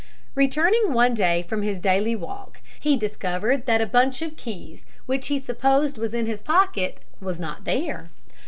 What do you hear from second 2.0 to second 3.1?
walk, he